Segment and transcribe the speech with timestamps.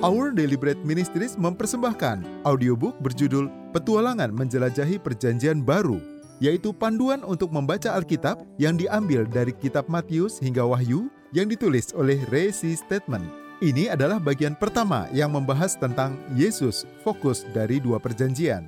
[0.00, 6.00] Our Bread Ministries mempersembahkan audiobook berjudul Petualangan Menjelajahi Perjanjian Baru,
[6.40, 12.16] yaitu panduan untuk membaca Alkitab yang diambil dari kitab Matius hingga Wahyu yang ditulis oleh
[12.48, 12.72] C.
[12.80, 13.28] Statement.
[13.60, 18.64] Ini adalah bagian pertama yang membahas tentang Yesus fokus dari dua perjanjian.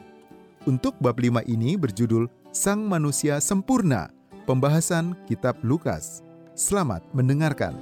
[0.68, 4.12] Untuk bab 5 ini berjudul Sang Manusia Sempurna,
[4.44, 6.20] pembahasan kitab Lukas.
[6.52, 7.72] Selamat mendengarkan.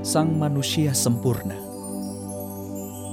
[0.00, 1.70] Sang Manusia Sempurna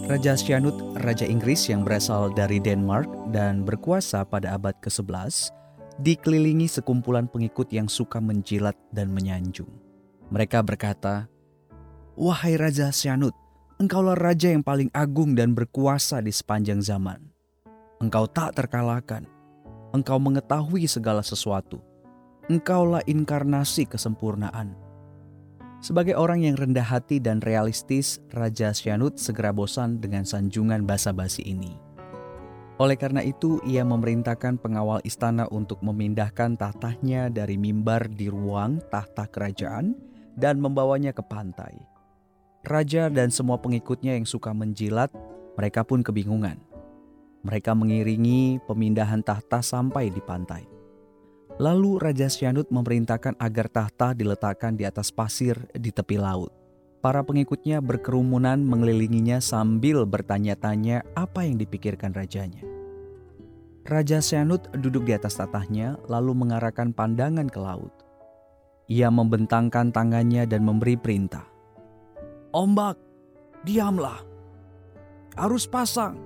[0.08, 5.52] Raja Syanut, Raja Inggris yang berasal dari Denmark dan berkuasa pada abad ke-11,
[6.00, 9.68] dikelilingi sekumpulan pengikut yang suka menjilat dan menyanjung.
[10.32, 11.28] Mereka berkata,
[12.16, 13.36] Wahai Raja Syanut,
[13.84, 17.20] engkaulah raja yang paling agung dan berkuasa di sepanjang zaman.
[18.00, 19.28] Engkau tak terkalahkan.
[19.92, 21.84] Engkau mengetahui segala sesuatu.
[22.48, 24.87] Engkaulah inkarnasi kesempurnaan
[25.82, 31.78] sebagai orang yang rendah hati dan realistis, Raja Syanut segera bosan dengan sanjungan basa-basi ini.
[32.78, 39.26] Oleh karena itu, ia memerintahkan pengawal istana untuk memindahkan tahtanya dari mimbar di ruang tahta
[39.26, 39.98] kerajaan
[40.38, 41.74] dan membawanya ke pantai.
[42.62, 45.10] Raja dan semua pengikutnya yang suka menjilat,
[45.58, 46.62] mereka pun kebingungan.
[47.42, 50.77] Mereka mengiringi pemindahan tahta sampai di pantai.
[51.58, 56.54] Lalu Raja Syanut memerintahkan agar tahta diletakkan di atas pasir di tepi laut.
[57.02, 62.62] Para pengikutnya berkerumunan mengelilinginya sambil bertanya-tanya apa yang dipikirkan rajanya.
[63.90, 67.90] Raja Syanut duduk di atas tatahnya lalu mengarahkan pandangan ke laut.
[68.86, 71.48] Ia membentangkan tangannya dan memberi perintah.
[72.54, 73.02] Ombak,
[73.66, 74.22] diamlah.
[75.42, 76.22] Arus pasang,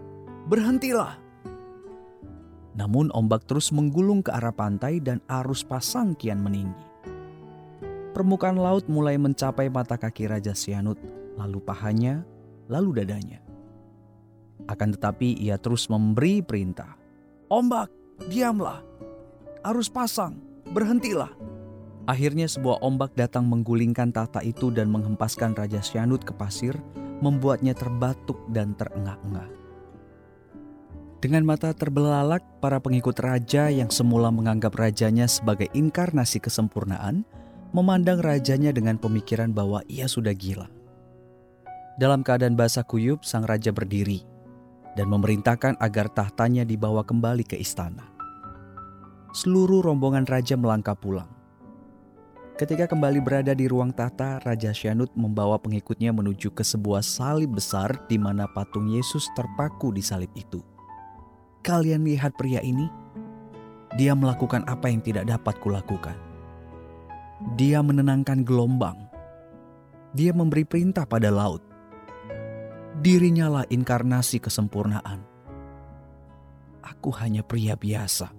[0.51, 1.20] berhentilah.
[2.75, 6.87] Namun ombak terus menggulung ke arah pantai dan arus pasang kian meninggi.
[8.11, 10.99] Permukaan laut mulai mencapai mata kaki Raja Sianut,
[11.39, 12.27] lalu pahanya,
[12.67, 13.39] lalu dadanya.
[14.67, 16.95] Akan tetapi ia terus memberi perintah.
[17.47, 17.91] Ombak,
[18.27, 18.83] diamlah.
[19.63, 20.39] Arus pasang,
[20.71, 21.31] berhentilah.
[22.09, 26.75] Akhirnya sebuah ombak datang menggulingkan tahta itu dan menghempaskan Raja Sianut ke pasir,
[27.21, 29.60] membuatnya terbatuk dan terengah-engah.
[31.21, 37.21] Dengan mata terbelalak, para pengikut raja yang semula menganggap rajanya sebagai inkarnasi kesempurnaan,
[37.77, 40.65] memandang rajanya dengan pemikiran bahwa ia sudah gila.
[42.01, 44.25] Dalam keadaan basah kuyup, sang raja berdiri
[44.97, 48.09] dan memerintahkan agar tahtanya dibawa kembali ke istana.
[49.37, 51.29] Seluruh rombongan raja melangkah pulang.
[52.57, 57.93] Ketika kembali berada di ruang tahta, Raja Syanut membawa pengikutnya menuju ke sebuah salib besar
[58.05, 60.70] di mana patung Yesus terpaku di salib itu.
[61.61, 62.89] Kalian lihat pria ini?
[63.93, 66.17] Dia melakukan apa yang tidak dapat kulakukan.
[67.53, 68.97] Dia menenangkan gelombang.
[70.17, 71.61] Dia memberi perintah pada laut.
[72.97, 75.21] Dirinya lah inkarnasi kesempurnaan.
[76.81, 78.33] Aku hanya pria biasa.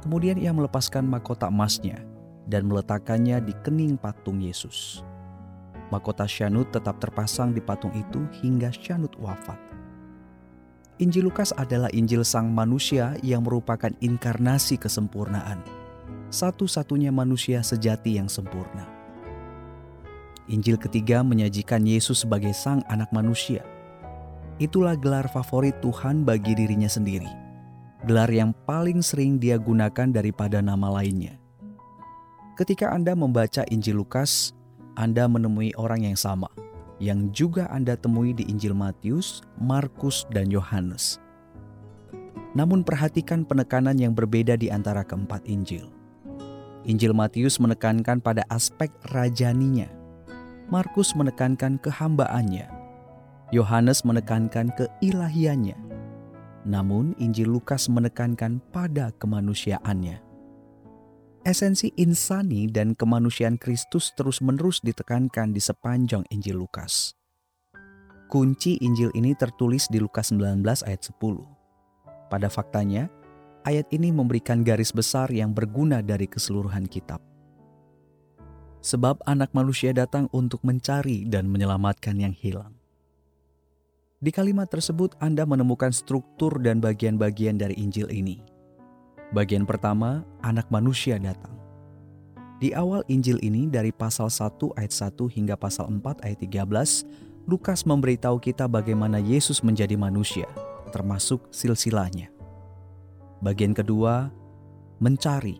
[0.00, 2.00] Kemudian ia melepaskan mahkota emasnya
[2.48, 5.04] dan meletakkannya di kening patung Yesus.
[5.92, 9.71] Mahkota Syanut tetap terpasang di patung itu hingga Syanut wafat.
[11.02, 15.58] Injil Lukas adalah Injil sang manusia yang merupakan inkarnasi kesempurnaan.
[16.30, 18.86] Satu-satunya manusia sejati yang sempurna.
[20.46, 23.66] Injil ketiga menyajikan Yesus sebagai sang anak manusia.
[24.62, 27.26] Itulah gelar favorit Tuhan bagi dirinya sendiri.
[28.06, 31.34] Gelar yang paling sering dia gunakan daripada nama lainnya.
[32.54, 34.54] Ketika Anda membaca Injil Lukas,
[34.94, 36.46] Anda menemui orang yang sama–
[37.02, 41.18] yang juga Anda temui di Injil Matius, Markus, dan Yohanes.
[42.54, 45.90] Namun perhatikan penekanan yang berbeda di antara keempat Injil.
[46.86, 49.90] Injil Matius menekankan pada aspek rajaninya.
[50.70, 52.70] Markus menekankan kehambaannya.
[53.50, 55.76] Yohanes menekankan keilahiannya.
[56.62, 60.31] Namun Injil Lukas menekankan pada kemanusiaannya.
[61.42, 67.18] Esensi insani dan kemanusiaan Kristus terus-menerus ditekankan di sepanjang Injil Lukas.
[68.30, 71.18] Kunci Injil ini tertulis di Lukas 19 ayat 10.
[72.30, 73.10] Pada faktanya,
[73.66, 77.18] ayat ini memberikan garis besar yang berguna dari keseluruhan kitab.
[78.78, 82.78] Sebab anak manusia datang untuk mencari dan menyelamatkan yang hilang.
[84.22, 88.38] Di kalimat tersebut Anda menemukan struktur dan bagian-bagian dari Injil ini–
[89.32, 91.56] Bagian pertama, anak manusia datang.
[92.60, 97.88] Di awal Injil ini dari pasal 1 ayat 1 hingga pasal 4 ayat 13, Lukas
[97.88, 100.44] memberitahu kita bagaimana Yesus menjadi manusia,
[100.92, 102.28] termasuk silsilahnya.
[103.40, 104.28] Bagian kedua,
[105.00, 105.58] mencari.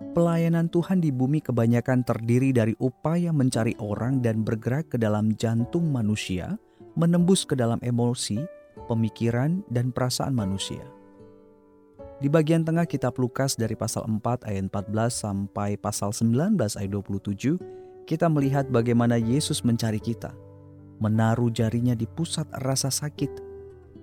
[0.00, 5.92] pelayanan Tuhan di bumi kebanyakan terdiri dari upaya mencari orang dan bergerak ke dalam jantung
[5.92, 6.58] manusia,
[6.98, 8.40] menembus ke dalam emosi,
[8.88, 10.82] pemikiran, dan perasaan manusia.
[12.20, 17.56] Di bagian tengah kitab Lukas dari pasal 4 ayat 14 sampai pasal 19 ayat 27,
[18.04, 20.36] kita melihat bagaimana Yesus mencari kita,
[21.00, 23.40] menaruh jarinya di pusat rasa sakit,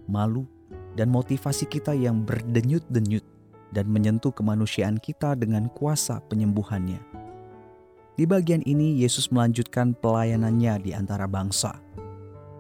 [0.09, 0.49] malu,
[0.97, 3.21] dan motivasi kita yang berdenyut-denyut
[3.69, 6.97] dan menyentuh kemanusiaan kita dengan kuasa penyembuhannya.
[8.17, 11.77] Di bagian ini Yesus melanjutkan pelayanannya di antara bangsa.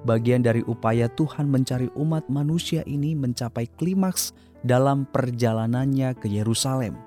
[0.05, 6.97] Bagian dari upaya Tuhan mencari umat manusia ini mencapai klimaks dalam perjalanannya ke Yerusalem,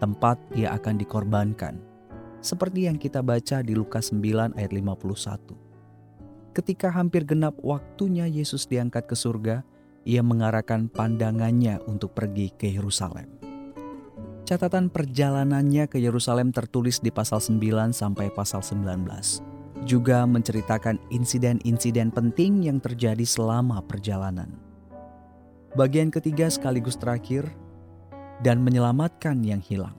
[0.00, 1.76] tempat ia akan dikorbankan.
[2.40, 6.54] Seperti yang kita baca di Lukas 9 ayat 51.
[6.56, 9.60] Ketika hampir genap waktunya Yesus diangkat ke surga,
[10.06, 13.28] ia mengarahkan pandangannya untuk pergi ke Yerusalem.
[14.46, 19.42] Catatan perjalanannya ke Yerusalem tertulis di pasal 9 sampai pasal 19.
[19.82, 24.65] Juga menceritakan insiden-insiden penting yang terjadi selama perjalanan.
[25.76, 27.52] Bagian ketiga sekaligus terakhir
[28.40, 29.92] dan menyelamatkan yang hilang.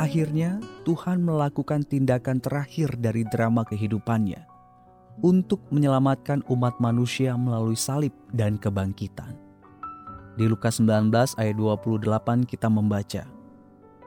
[0.00, 0.56] Akhirnya
[0.88, 4.40] Tuhan melakukan tindakan terakhir dari drama kehidupannya
[5.20, 9.36] untuk menyelamatkan umat manusia melalui salib dan kebangkitan.
[10.40, 13.28] Di Lukas 19 ayat 28 kita membaca,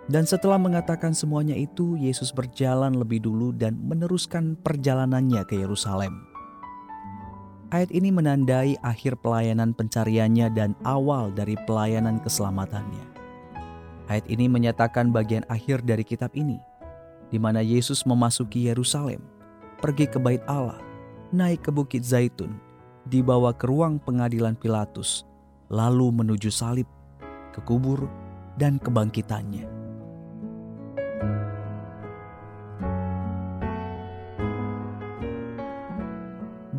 [0.10, 6.31] Dan setelah mengatakan semuanya itu, Yesus berjalan lebih dulu dan meneruskan perjalanannya ke Yerusalem.
[7.72, 13.08] Ayat ini menandai akhir pelayanan pencariannya dan awal dari pelayanan keselamatannya.
[14.12, 16.60] Ayat ini menyatakan bagian akhir dari kitab ini,
[17.32, 19.24] di mana Yesus memasuki Yerusalem,
[19.80, 20.84] pergi ke Bait Allah,
[21.32, 22.60] naik ke Bukit Zaitun,
[23.08, 25.24] dibawa ke ruang pengadilan Pilatus,
[25.72, 26.92] lalu menuju salib,
[27.56, 28.04] ke kubur,
[28.60, 29.71] dan kebangkitannya.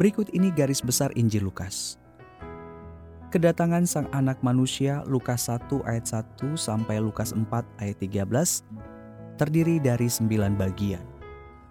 [0.02, 1.94] Berikut ini garis besar Injil Lukas.
[3.30, 7.46] Kedatangan sang anak manusia Lukas 1 ayat 1 sampai Lukas 4
[7.78, 8.66] ayat 13
[9.38, 11.06] terdiri dari 9 bagian.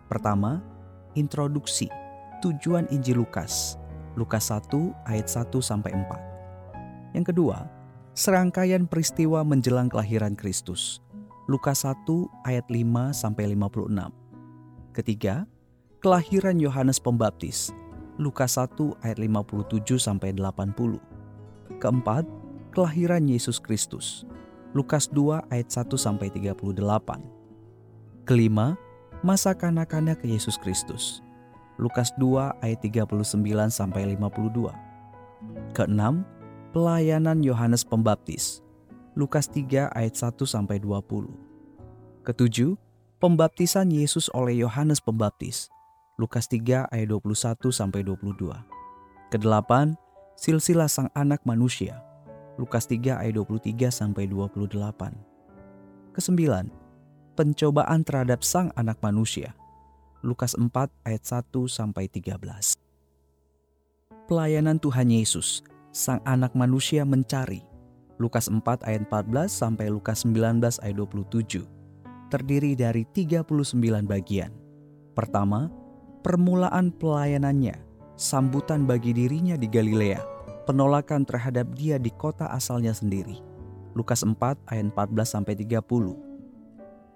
[0.07, 0.63] Pertama,
[1.19, 1.91] introduksi
[2.39, 3.75] tujuan Injil Lukas,
[4.15, 4.63] Lukas 1
[5.11, 7.11] ayat 1 sampai 4.
[7.11, 7.67] Yang kedua,
[8.15, 11.03] serangkaian peristiwa menjelang kelahiran Kristus,
[11.51, 12.07] Lukas 1
[12.47, 14.95] ayat 5 sampai 56.
[14.95, 15.43] Ketiga,
[15.99, 17.75] kelahiran Yohanes Pembaptis,
[18.19, 18.75] Lukas 1
[19.05, 20.99] ayat 57 sampai 80.
[21.79, 22.27] Keempat,
[22.75, 24.27] kelahiran Yesus Kristus,
[24.75, 27.23] Lukas 2 ayat 1 sampai 38.
[28.27, 28.75] Kelima,
[29.23, 31.23] masa kanak-kanak Yesus Kristus,
[31.79, 33.41] Lukas 2 ayat 39
[33.71, 34.71] sampai 52.
[35.73, 36.27] Keenam,
[36.75, 38.61] pelayanan Yohanes Pembaptis.
[39.17, 41.31] Lukas 3 ayat 1 sampai 20.
[42.23, 42.77] Ketujuh,
[43.17, 45.73] pembaptisan Yesus oleh Yohanes Pembaptis.
[46.19, 48.51] Lukas 3 ayat 21 sampai 22.
[49.31, 49.95] Kedelapan,
[50.35, 52.03] silsilah sang anak manusia.
[52.59, 55.15] Lukas 3 ayat 23 sampai 28.
[56.11, 56.67] Kesembilan,
[57.39, 59.55] pencobaan terhadap sang anak manusia.
[60.21, 62.77] Lukas 4 ayat 1 sampai 13.
[64.27, 67.67] Pelayanan Tuhan Yesus, Sang Anak Manusia mencari.
[68.15, 71.67] Lukas 4 ayat 14 sampai Lukas 19 ayat 27.
[72.31, 74.55] Terdiri dari 39 bagian.
[75.11, 75.67] Pertama,
[76.21, 77.75] permulaan pelayanannya,
[78.17, 80.21] sambutan bagi dirinya di Galilea,
[80.69, 83.41] penolakan terhadap dia di kota asalnya sendiri.
[83.97, 84.37] Lukas 4
[84.71, 85.83] ayat 14 sampai 30.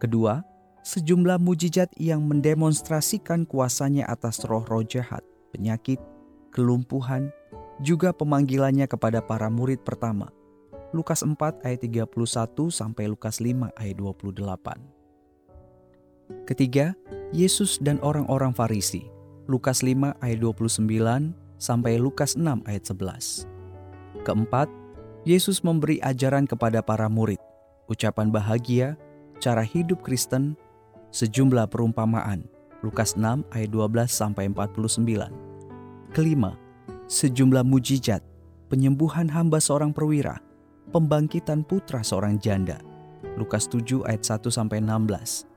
[0.01, 0.43] Kedua,
[0.83, 5.23] sejumlah mujizat yang mendemonstrasikan kuasanya atas roh-roh jahat,
[5.55, 6.01] penyakit,
[6.51, 7.31] kelumpuhan,
[7.79, 10.31] juga pemanggilannya kepada para murid pertama.
[10.95, 12.07] Lukas 4 ayat 31
[12.71, 14.94] sampai Lukas 5 ayat 28.
[16.45, 16.97] Ketiga,
[17.29, 19.09] Yesus dan orang-orang Farisi.
[19.45, 20.89] Lukas 5 ayat 29
[21.61, 23.45] sampai Lukas 6 ayat 11.
[24.25, 24.67] Keempat,
[25.25, 27.41] Yesus memberi ajaran kepada para murid,
[27.89, 28.97] ucapan bahagia,
[29.37, 30.57] cara hidup Kristen,
[31.13, 32.45] sejumlah perumpamaan.
[32.81, 35.29] Lukas 6 ayat 12 sampai 49.
[36.13, 36.57] Kelima,
[37.09, 38.21] sejumlah mujizat,
[38.69, 40.41] penyembuhan hamba seorang perwira,
[40.89, 42.81] pembangkitan putra seorang janda.
[43.37, 45.54] Lukas 7 ayat 1 sampai 16.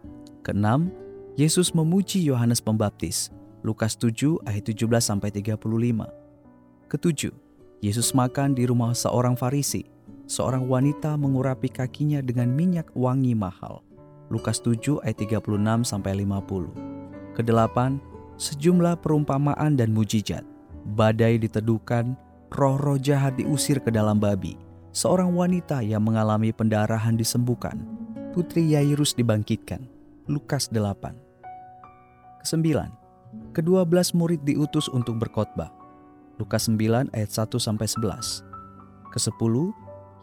[0.48, 0.88] Keenam,
[1.36, 3.28] Yesus memuji Yohanes Pembaptis.
[3.60, 6.08] Lukas 7 ayat 17 sampai 35.
[6.88, 7.36] Ketujuh,
[7.84, 9.84] Yesus makan di rumah seorang Farisi.
[10.24, 13.84] Seorang wanita mengurapi kakinya dengan minyak wangi mahal.
[14.32, 17.36] Lukas 7 ayat 36 sampai 50.
[17.36, 18.00] Kedelapan,
[18.40, 20.48] sejumlah perumpamaan dan mujizat.
[20.96, 22.16] Badai diteduhkan,
[22.56, 24.56] roh-roh jahat diusir ke dalam babi.
[24.96, 27.76] Seorang wanita yang mengalami pendarahan disembuhkan.
[28.32, 29.97] putri Yairus dibangkitkan.
[30.28, 31.16] Lukas 8.
[32.44, 32.92] Kesembilan,
[33.56, 35.72] kedua belas murid diutus untuk berkhotbah.
[36.36, 38.44] Lukas 9 ayat 1 sampai 11.
[39.08, 39.72] Kesepuluh,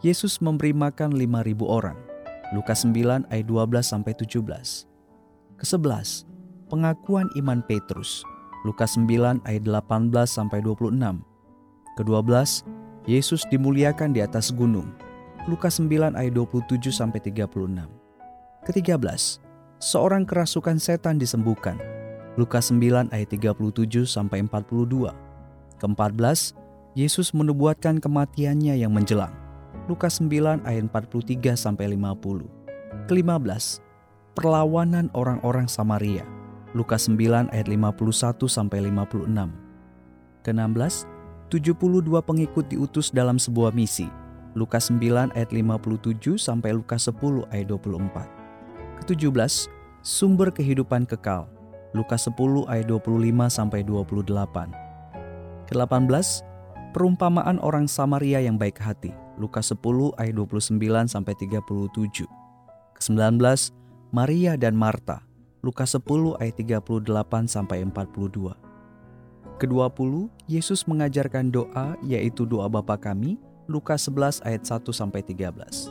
[0.06, 1.98] Yesus memberi makan 5000 orang.
[2.54, 4.86] Lukas 9 ayat 12 sampai 17.
[5.58, 6.22] Kesebelas,
[6.70, 8.22] pengakuan iman Petrus.
[8.62, 11.02] Lukas 9 ayat 18 sampai 26.
[11.98, 12.62] Kedua belas,
[13.10, 14.86] Yesus dimuliakan di atas gunung.
[15.50, 17.90] Lukas 9 ayat 27 sampai 36.
[18.62, 19.42] Ketiga belas,
[19.78, 21.76] seorang kerasukan setan disembuhkan.
[22.36, 25.12] Lukas 9 ayat 37 sampai 42.
[25.80, 26.52] Keempat belas,
[26.96, 29.32] Yesus menubuatkan kematiannya yang menjelang.
[29.88, 33.08] Lukas 9 ayat 43 sampai 50.
[33.08, 33.80] Kelima belas,
[34.36, 36.24] perlawanan orang-orang Samaria.
[36.76, 39.32] Lukas 9 ayat 51 sampai 56.
[40.44, 41.08] Ke-16,
[41.48, 44.08] 72 pengikut diutus dalam sebuah misi.
[44.56, 48.35] Lukas 9 ayat 57 sampai Lukas 10 ayat 24.
[49.02, 49.68] Ke-17,
[50.00, 51.50] sumber kehidupan kekal.
[51.92, 54.72] Lukas 10 ayat 25 sampai 28.
[55.68, 56.44] Ke-18,
[56.96, 59.12] perumpamaan orang Samaria yang baik hati.
[59.36, 62.24] Lukas 10 ayat 29 sampai 37.
[62.96, 63.36] Ke-19,
[64.12, 65.20] Maria dan Marta.
[65.60, 67.04] Lukas 10 ayat 38
[67.50, 68.56] sampai 42.
[69.56, 75.88] Ke-20, Yesus mengajarkan doa yaitu doa Bapa kami, Lukas 11 ayat 1 sampai 13.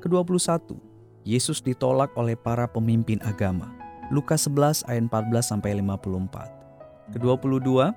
[0.00, 0.76] Ke-21,
[1.24, 3.72] Yesus ditolak oleh para pemimpin agama.
[4.12, 7.16] Lukas 11 ayat 14 sampai 54.
[7.16, 7.92] Ke-22,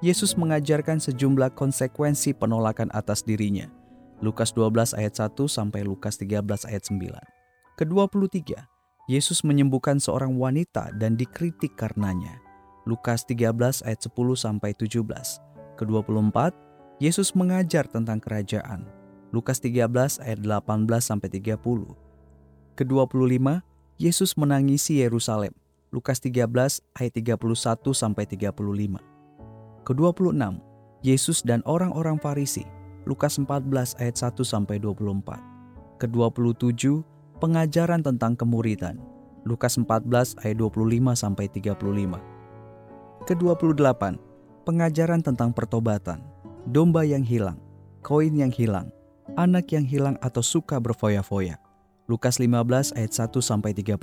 [0.00, 3.66] Yesus mengajarkan sejumlah konsekuensi penolakan atas dirinya.
[4.22, 7.18] Lukas 12 ayat 1 sampai Lukas 13 ayat 9.
[7.74, 8.38] Ke-23,
[9.10, 12.38] Yesus menyembuhkan seorang wanita dan dikritik karenanya.
[12.86, 15.42] Lukas 13 ayat 10 sampai 17.
[15.74, 16.54] Ke-24,
[17.02, 18.86] Yesus mengajar tentang kerajaan.
[19.34, 22.09] Lukas 13 ayat 18 sampai 30.
[22.80, 23.60] Ke-25,
[24.00, 25.52] Yesus menangisi Yerusalem.
[25.92, 26.48] Lukas 13
[26.96, 27.36] ayat 31
[27.92, 28.56] sampai 35.
[29.84, 30.64] Ke-26,
[31.04, 32.64] Yesus dan orang-orang Farisi.
[33.04, 36.00] Lukas 14 ayat 1 sampai 24.
[36.00, 37.04] Ke-27,
[37.36, 38.96] pengajaran tentang kemuridan.
[39.44, 42.16] Lukas 14 ayat 25 sampai 35.
[43.28, 44.16] Ke-28,
[44.64, 46.24] pengajaran tentang pertobatan,
[46.64, 47.60] domba yang hilang,
[48.00, 48.88] koin yang hilang,
[49.36, 51.60] anak yang hilang atau suka berfoya-foya.
[52.10, 53.94] Lukas 15 ayat 1 sampai 32.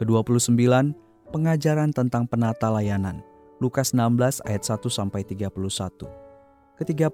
[0.00, 0.64] Ke-29,
[1.28, 3.20] pengajaran tentang penata layanan.
[3.60, 5.52] Lukas 16 ayat 1 sampai 31.
[6.80, 7.12] Ke-30,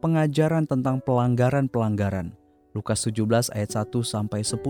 [0.00, 2.32] pengajaran tentang pelanggaran-pelanggaran.
[2.72, 4.64] Lukas 17 ayat 1 sampai 10.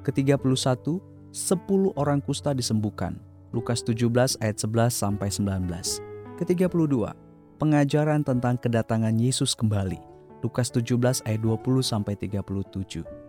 [0.00, 0.96] Ke-31,
[1.28, 3.20] 10 orang kusta disembuhkan.
[3.52, 6.40] Lukas 17 ayat 11 sampai 19.
[6.40, 7.12] Ke-32,
[7.60, 10.00] pengajaran tentang kedatangan Yesus kembali.
[10.40, 13.25] Lukas 17 ayat 20 sampai 37.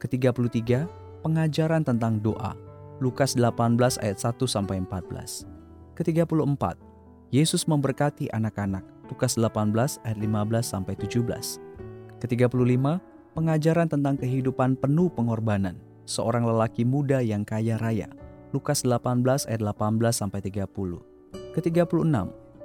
[0.00, 0.88] Ke-33,
[1.20, 2.56] pengajaran tentang doa.
[3.04, 5.44] Lukas 18 ayat 1 sampai 14.
[5.92, 6.64] Ke-34,
[7.28, 8.80] Yesus memberkati anak-anak.
[9.12, 11.60] Lukas 18 ayat 15 sampai 17.
[12.16, 12.80] Ke-35,
[13.36, 15.76] pengajaran tentang kehidupan penuh pengorbanan.
[16.08, 18.08] Seorang lelaki muda yang kaya raya.
[18.56, 19.20] Lukas 18
[19.52, 20.64] ayat 18 sampai 30.
[21.52, 22.08] Ke-36,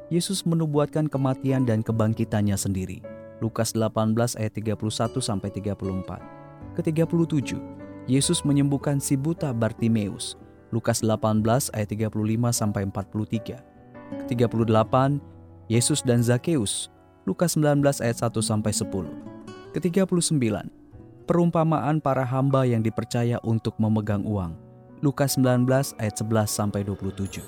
[0.07, 3.03] Yesus menubuatkan kematian dan kebangkitannya sendiri.
[3.43, 6.44] Lukas 18 ayat 31 sampai 34.
[6.75, 7.55] Ke-37,
[8.05, 10.37] Yesus menyembuhkan si buta Bartimeus.
[10.69, 12.11] Lukas 18 ayat 35
[12.51, 13.63] sampai 43.
[14.29, 14.95] Ke-38,
[15.71, 16.91] Yesus dan Zakeus.
[17.25, 18.91] Lukas 19 ayat 1 sampai 10.
[19.73, 20.35] Ke-39,
[21.25, 24.53] perumpamaan para hamba yang dipercaya untuk memegang uang.
[25.01, 25.65] Lukas 19
[25.97, 27.41] ayat 11 sampai 27.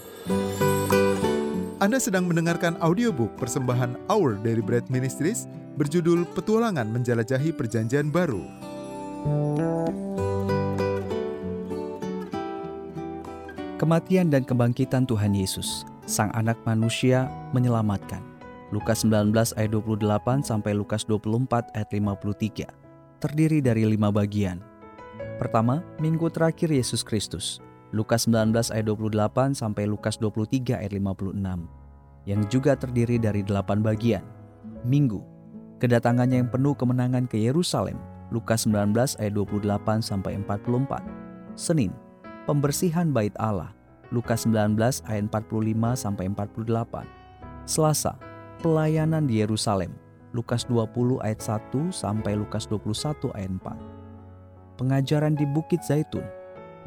[1.78, 5.46] Anda sedang mendengarkan audiobook persembahan Hour dari Bread Ministries
[5.78, 8.67] berjudul Petualangan Menjelajahi Perjanjian Baru.
[13.78, 18.20] Kematian dan kebangkitan Tuhan Yesus, Sang Anak Manusia menyelamatkan.
[18.74, 22.68] Lukas 19 ayat 28 sampai Lukas 24 ayat 53.
[23.24, 24.60] Terdiri dari lima bagian.
[25.40, 27.64] Pertama, minggu terakhir Yesus Kristus.
[27.96, 31.38] Lukas 19 ayat 28 sampai Lukas 23 ayat 56.
[32.28, 34.26] Yang juga terdiri dari delapan bagian.
[34.84, 35.24] Minggu,
[35.80, 37.96] kedatangannya yang penuh kemenangan ke Yerusalem.
[38.30, 41.04] Lukas 19 ayat 28 sampai 44.
[41.56, 41.92] Senin,
[42.44, 43.72] pembersihan bait Allah.
[44.12, 47.08] Lukas 19 ayat 45 sampai 48.
[47.68, 48.16] Selasa,
[48.64, 49.96] pelayanan di Yerusalem.
[50.36, 53.98] Lukas 20 ayat 1 sampai Lukas 21 ayat 4
[54.78, 56.24] pengajaran di Bukit Zaitun.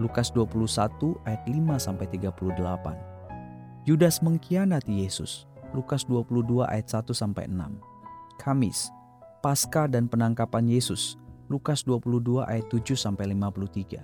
[0.01, 3.85] Lukas 21 ayat 5 sampai 38.
[3.85, 5.45] Yudas mengkhianati Yesus.
[5.77, 7.77] Lukas 22 ayat 1 sampai 6.
[8.41, 8.89] Kamis,
[9.45, 11.21] Paskah dan penangkapan Yesus.
[11.50, 13.99] Lukas 22 ayat 7 sampai 53.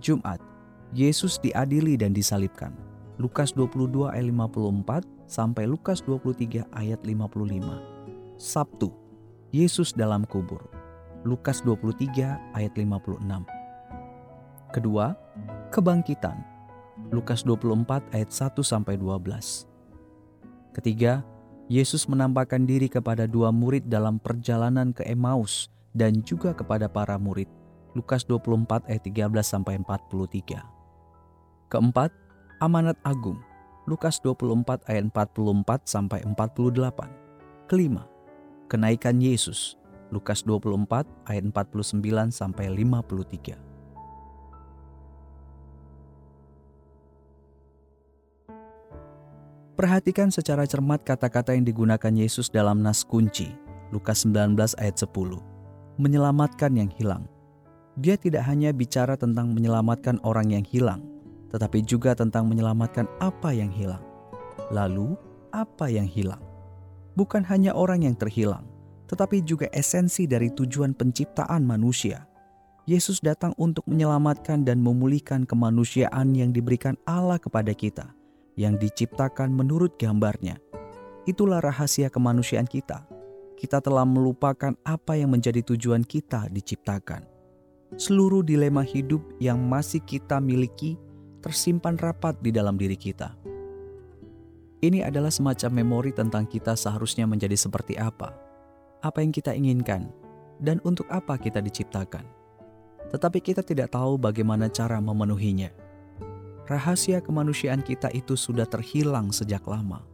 [0.00, 0.40] Jumat,
[0.96, 2.72] Yesus diadili dan disalibkan.
[3.20, 8.40] Lukas 22 ayat 54 sampai Lukas 23 ayat 55.
[8.40, 8.88] Sabtu,
[9.52, 10.64] Yesus dalam kubur.
[11.28, 13.20] Lukas 23 ayat 56.
[14.72, 15.12] Kedua,
[15.76, 16.40] kebangkitan.
[17.12, 19.68] Lukas 24 ayat 1 sampai 12.
[20.72, 21.20] Ketiga,
[21.68, 27.48] Yesus menampakkan diri kepada dua murid dalam perjalanan ke Emmaus dan juga kepada para murid.
[27.92, 30.64] Lukas 24 ayat 13 sampai 43.
[31.68, 32.10] Keempat,
[32.60, 33.40] amanat agung.
[33.84, 37.68] Lukas 24 ayat 44 sampai 48.
[37.68, 38.08] Kelima,
[38.68, 39.76] kenaikan Yesus.
[40.12, 43.56] Lukas 24 ayat 49 sampai 53.
[49.72, 53.50] Perhatikan secara cermat kata-kata yang digunakan Yesus dalam nas kunci,
[53.90, 55.51] Lukas 19 ayat 10
[56.00, 57.28] menyelamatkan yang hilang.
[58.00, 61.04] Dia tidak hanya bicara tentang menyelamatkan orang yang hilang,
[61.52, 64.00] tetapi juga tentang menyelamatkan apa yang hilang.
[64.72, 65.12] Lalu,
[65.52, 66.40] apa yang hilang?
[67.12, 68.64] Bukan hanya orang yang terhilang,
[69.12, 72.24] tetapi juga esensi dari tujuan penciptaan manusia.
[72.88, 78.08] Yesus datang untuk menyelamatkan dan memulihkan kemanusiaan yang diberikan Allah kepada kita,
[78.56, 80.56] yang diciptakan menurut gambarnya.
[81.28, 83.06] Itulah rahasia kemanusiaan kita
[83.56, 87.24] kita telah melupakan apa yang menjadi tujuan kita diciptakan.
[87.94, 90.96] Seluruh dilema hidup yang masih kita miliki
[91.44, 93.34] tersimpan rapat di dalam diri kita.
[94.82, 98.34] Ini adalah semacam memori tentang kita seharusnya menjadi seperti apa,
[99.00, 100.10] apa yang kita inginkan,
[100.58, 102.26] dan untuk apa kita diciptakan.
[103.14, 105.70] Tetapi kita tidak tahu bagaimana cara memenuhinya.
[106.66, 110.11] Rahasia kemanusiaan kita itu sudah terhilang sejak lama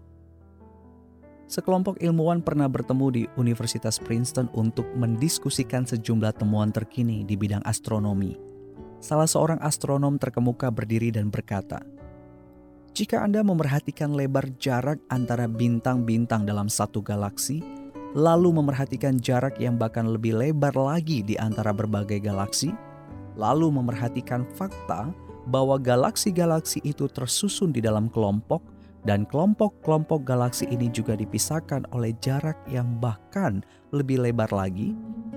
[1.49, 8.37] sekelompok ilmuwan pernah bertemu di Universitas Princeton untuk mendiskusikan sejumlah temuan terkini di bidang astronomi.
[9.01, 11.81] Salah seorang astronom terkemuka berdiri dan berkata,
[12.93, 17.65] "Jika Anda memerhatikan lebar jarak antara bintang-bintang dalam satu galaksi,
[18.13, 22.77] lalu memerhatikan jarak yang bahkan lebih lebar lagi di antara berbagai galaksi,
[23.41, 25.09] lalu memerhatikan fakta
[25.49, 32.59] bahwa galaksi-galaksi itu tersusun di dalam kelompok." Dan kelompok-kelompok galaksi ini juga dipisahkan oleh jarak
[32.67, 33.63] yang bahkan
[33.95, 34.97] lebih lebar lagi,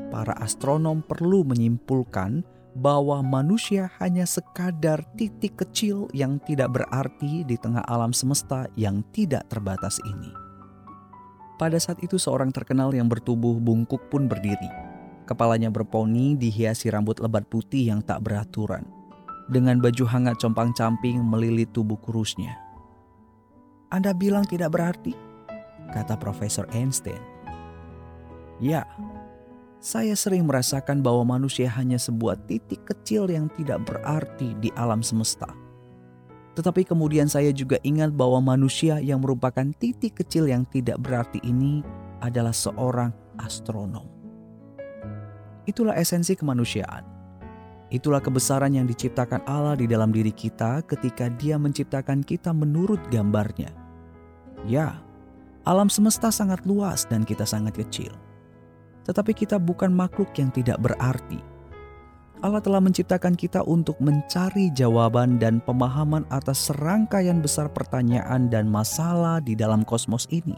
[0.09, 7.83] para astronom perlu menyimpulkan bahwa manusia hanya sekadar titik kecil yang tidak berarti di tengah
[7.83, 10.31] alam semesta yang tidak terbatas ini.
[11.59, 14.71] Pada saat itu seorang terkenal yang bertubuh bungkuk pun berdiri.
[15.29, 18.81] Kepalanya berponi dihiasi rambut lebat putih yang tak beraturan.
[19.51, 22.70] Dengan baju hangat compang-camping melilit tubuh kurusnya.
[23.91, 25.11] Anda bilang tidak berarti?
[25.91, 27.19] Kata Profesor Einstein.
[28.63, 28.87] Ya,
[29.83, 35.51] saya sering merasakan bahwa manusia hanya sebuah titik kecil yang tidak berarti di alam semesta.
[36.55, 41.83] Tetapi kemudian saya juga ingat bahwa manusia yang merupakan titik kecil yang tidak berarti ini
[42.23, 44.07] adalah seorang astronom.
[45.67, 47.03] Itulah esensi kemanusiaan.
[47.91, 53.80] Itulah kebesaran yang diciptakan Allah di dalam diri kita ketika Dia menciptakan kita menurut gambarnya.
[54.69, 55.01] Ya,
[55.65, 58.13] alam semesta sangat luas dan kita sangat kecil.
[59.05, 61.41] Tetapi kita bukan makhluk yang tidak berarti.
[62.41, 69.37] Allah telah menciptakan kita untuk mencari jawaban dan pemahaman atas serangkaian besar pertanyaan dan masalah
[69.41, 70.57] di dalam kosmos ini.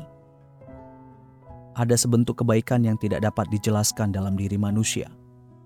[1.76, 5.12] Ada sebentuk kebaikan yang tidak dapat dijelaskan dalam diri manusia.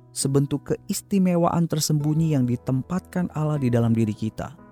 [0.10, 4.67] Sebentuk keistimewaan tersembunyi yang ditempatkan Allah di dalam diri kita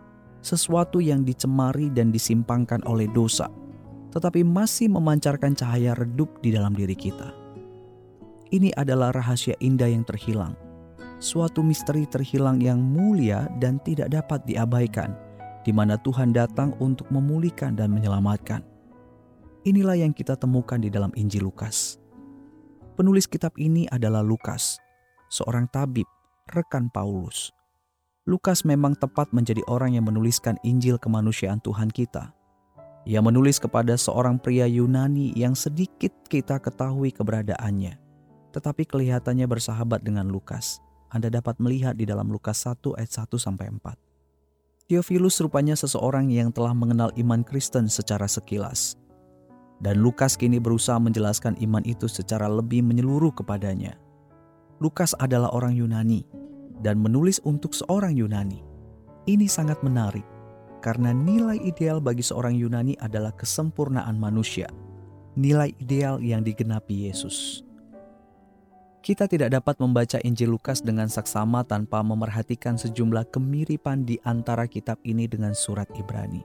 [0.46, 3.50] sesuatu yang dicemari dan disimpangkan oleh dosa,
[4.14, 7.34] tetapi masih memancarkan cahaya redup di dalam diri kita.
[8.54, 10.54] Ini adalah rahasia indah yang terhilang,
[11.18, 15.18] suatu misteri terhilang yang mulia dan tidak dapat diabaikan,
[15.66, 18.62] di mana Tuhan datang untuk memulihkan dan menyelamatkan.
[19.66, 21.98] Inilah yang kita temukan di dalam Injil Lukas.
[22.94, 24.78] Penulis kitab ini adalah Lukas,
[25.34, 26.06] seorang tabib,
[26.54, 27.55] rekan Paulus.
[28.26, 32.34] Lukas memang tepat menjadi orang yang menuliskan Injil kemanusiaan Tuhan kita.
[33.06, 38.02] Ia menulis kepada seorang pria Yunani yang sedikit kita ketahui keberadaannya,
[38.50, 40.82] tetapi kelihatannya bersahabat dengan Lukas.
[41.14, 43.94] Anda dapat melihat di dalam Lukas 1 ayat 1 sampai 4.
[44.90, 48.98] Theophilus rupanya seseorang yang telah mengenal iman Kristen secara sekilas.
[49.78, 54.02] Dan Lukas kini berusaha menjelaskan iman itu secara lebih menyeluruh kepadanya.
[54.82, 56.26] Lukas adalah orang Yunani
[56.86, 58.62] dan menulis untuk seorang Yunani.
[59.26, 60.22] Ini sangat menarik
[60.86, 64.70] karena nilai ideal bagi seorang Yunani adalah kesempurnaan manusia,
[65.34, 67.66] nilai ideal yang digenapi Yesus.
[69.02, 75.02] Kita tidak dapat membaca Injil Lukas dengan saksama tanpa memerhatikan sejumlah kemiripan di antara kitab
[75.02, 76.42] ini dengan surat Ibrani.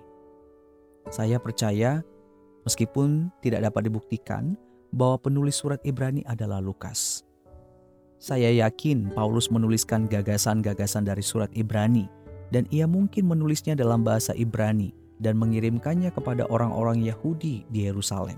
[1.08, 2.04] Saya percaya,
[2.64, 4.60] meskipun tidak dapat dibuktikan,
[4.92, 7.24] bahwa penulis surat Ibrani adalah Lukas.
[8.20, 12.04] Saya yakin Paulus menuliskan gagasan-gagasan dari surat Ibrani,
[12.52, 14.92] dan ia mungkin menulisnya dalam bahasa Ibrani
[15.24, 18.36] dan mengirimkannya kepada orang-orang Yahudi di Yerusalem.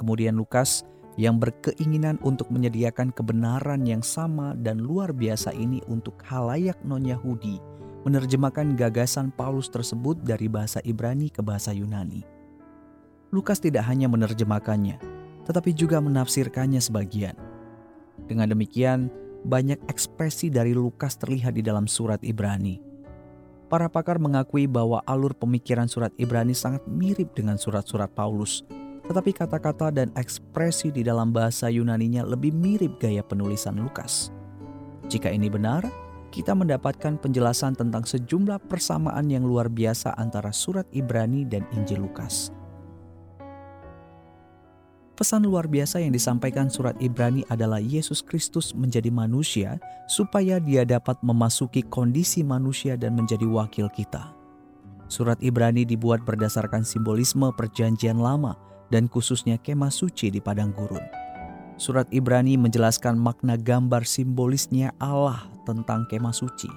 [0.00, 0.88] Kemudian Lukas
[1.20, 7.60] yang berkeinginan untuk menyediakan kebenaran yang sama dan luar biasa ini untuk halayak non-Yahudi,
[8.08, 12.24] menerjemahkan gagasan Paulus tersebut dari bahasa Ibrani ke bahasa Yunani.
[13.36, 14.96] Lukas tidak hanya menerjemahkannya,
[15.44, 17.55] tetapi juga menafsirkannya sebagian.
[18.24, 19.12] Dengan demikian,
[19.44, 22.80] banyak ekspresi dari Lukas terlihat di dalam surat Ibrani.
[23.66, 28.62] Para pakar mengakui bahwa alur pemikiran surat Ibrani sangat mirip dengan surat-surat Paulus,
[29.06, 34.30] tetapi kata-kata dan ekspresi di dalam bahasa Yunaninya lebih mirip gaya penulisan Lukas.
[35.06, 35.86] Jika ini benar,
[36.34, 42.55] kita mendapatkan penjelasan tentang sejumlah persamaan yang luar biasa antara surat Ibrani dan Injil Lukas.
[45.16, 49.80] Pesan luar biasa yang disampaikan surat Ibrani adalah Yesus Kristus menjadi manusia
[50.12, 54.36] supaya dia dapat memasuki kondisi manusia dan menjadi wakil kita.
[55.08, 58.60] Surat Ibrani dibuat berdasarkan simbolisme perjanjian lama
[58.92, 61.00] dan khususnya kemah suci di padang gurun.
[61.80, 66.68] Surat Ibrani menjelaskan makna gambar simbolisnya Allah tentang kemah suci.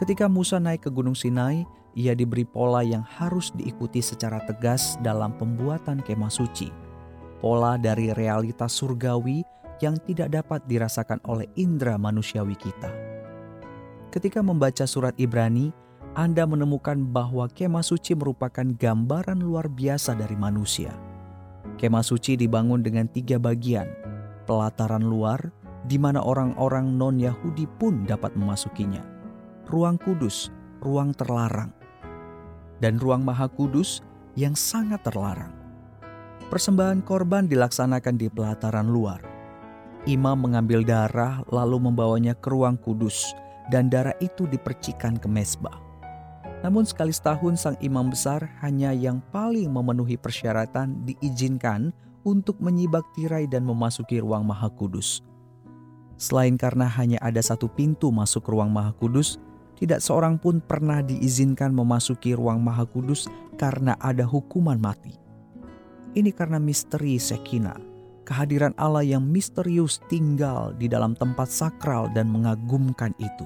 [0.00, 5.36] Ketika Musa naik ke Gunung Sinai, ia diberi pola yang harus diikuti secara tegas dalam
[5.36, 6.85] pembuatan kemah suci.
[7.46, 9.46] Pola dari realitas surgawi
[9.78, 12.90] yang tidak dapat dirasakan oleh indera manusiawi kita.
[14.10, 15.70] Ketika membaca surat Ibrani,
[16.18, 20.90] anda menemukan bahwa kemah suci merupakan gambaran luar biasa dari manusia.
[21.78, 23.86] Kemah suci dibangun dengan tiga bagian,
[24.42, 25.38] pelataran luar,
[25.86, 29.06] di mana orang-orang non-Yahudi pun dapat memasukinya,
[29.70, 30.50] ruang kudus,
[30.82, 31.70] ruang terlarang,
[32.82, 34.02] dan ruang maha kudus
[34.34, 35.65] yang sangat terlarang.
[36.46, 39.18] Persembahan korban dilaksanakan di pelataran luar.
[40.06, 43.34] Imam mengambil darah lalu membawanya ke ruang kudus,
[43.74, 45.82] dan darah itu dipercikan ke mesbah.
[46.62, 51.90] Namun sekali setahun sang imam besar hanya yang paling memenuhi persyaratan diizinkan
[52.26, 55.22] untuk menyibak tirai dan memasuki ruang maha kudus.
[56.16, 59.36] Selain karena hanya ada satu pintu masuk ruang maha kudus,
[59.76, 63.28] tidak seorang pun pernah diizinkan memasuki ruang maha kudus
[63.60, 65.25] karena ada hukuman mati.
[66.16, 67.76] Ini karena misteri Sekina,
[68.24, 73.44] kehadiran Allah yang misterius tinggal di dalam tempat sakral dan mengagumkan itu.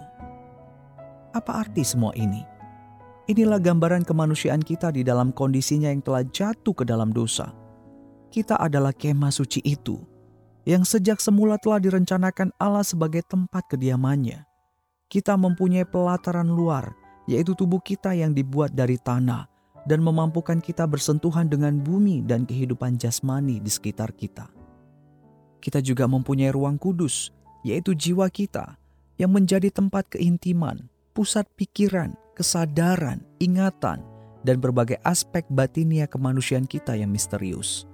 [1.35, 2.47] Apa arti semua ini?
[3.27, 7.51] Inilah gambaran kemanusiaan kita di dalam kondisinya yang telah jatuh ke dalam dosa.
[8.31, 9.99] Kita adalah kemah suci itu,
[10.63, 14.47] yang sejak semula telah direncanakan Allah sebagai tempat kediamannya.
[15.11, 16.95] Kita mempunyai pelataran luar,
[17.27, 19.51] yaitu tubuh kita yang dibuat dari tanah,
[19.89, 24.49] dan memampukan kita bersentuhan dengan bumi dan kehidupan jasmani di sekitar kita.
[25.61, 27.33] Kita juga mempunyai ruang kudus,
[27.65, 28.81] yaitu jiwa kita,
[29.21, 34.01] yang menjadi tempat keintiman, pusat pikiran, kesadaran, ingatan,
[34.41, 37.85] dan berbagai aspek batinia kemanusiaan kita yang misterius.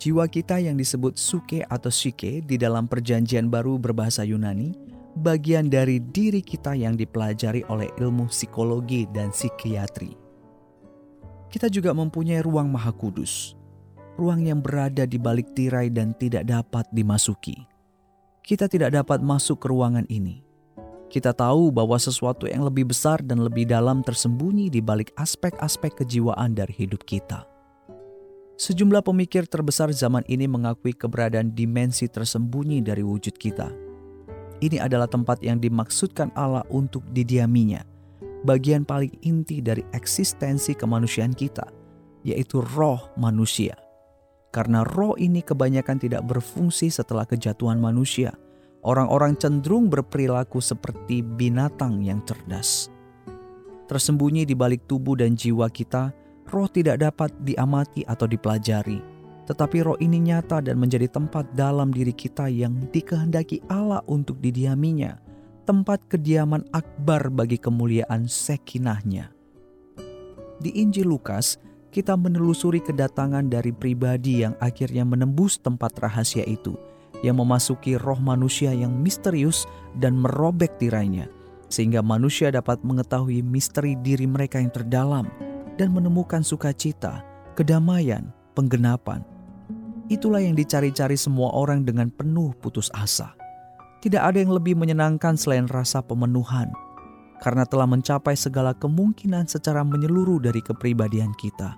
[0.00, 4.72] Jiwa kita yang disebut suke atau shike di dalam perjanjian baru berbahasa Yunani,
[5.16, 10.25] bagian dari diri kita yang dipelajari oleh ilmu psikologi dan psikiatri.
[11.52, 13.54] Kita juga mempunyai ruang maha kudus,
[14.18, 17.66] ruang yang berada di balik tirai dan tidak dapat dimasuki.
[18.42, 20.46] Kita tidak dapat masuk ke ruangan ini
[21.06, 26.58] kita tahu bahwa sesuatu yang lebih besar dan lebih dalam tersembunyi di balik aspek-aspek kejiwaan
[26.58, 27.46] dari hidup kita.
[28.56, 33.70] Sejumlah pemikir terbesar zaman ini mengakui keberadaan dimensi tersembunyi dari wujud kita.
[34.58, 37.84] Ini adalah tempat yang dimaksudkan Allah untuk didiaminya,
[38.46, 41.66] bagian paling inti dari eksistensi kemanusiaan kita,
[42.22, 43.74] yaitu roh manusia.
[44.54, 48.30] Karena roh ini kebanyakan tidak berfungsi setelah kejatuhan manusia–
[48.86, 52.88] orang-orang cenderung berperilaku seperti binatang yang cerdas.
[53.90, 56.14] Tersembunyi di balik tubuh dan jiwa kita,
[56.48, 59.02] roh tidak dapat diamati atau dipelajari,
[59.46, 65.18] tetapi roh ini nyata dan menjadi tempat dalam diri kita yang dikehendaki Allah untuk didiaminya,
[65.66, 69.34] tempat kediaman akbar bagi kemuliaan sekinahnya.
[70.62, 71.58] Di Injil Lukas,
[71.90, 76.78] kita menelusuri kedatangan dari pribadi yang akhirnya menembus tempat rahasia itu–
[77.24, 79.64] yang memasuki roh manusia yang misterius
[79.96, 81.30] dan merobek tirainya,
[81.72, 85.26] sehingga manusia dapat mengetahui misteri diri mereka yang terdalam
[85.80, 87.24] dan menemukan sukacita,
[87.56, 89.24] kedamaian, penggenapan.
[90.06, 93.34] Itulah yang dicari-cari semua orang dengan penuh putus asa.
[94.04, 96.70] Tidak ada yang lebih menyenangkan selain rasa pemenuhan,
[97.40, 101.74] karena telah mencapai segala kemungkinan secara menyeluruh dari kepribadian kita.